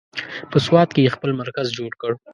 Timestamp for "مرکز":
1.41-1.67